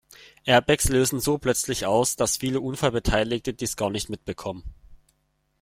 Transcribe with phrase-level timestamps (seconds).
[0.45, 4.63] Airbags lösen so plötzlich aus, dass viele Unfallbeteiligte dies gar nicht mitbekommen.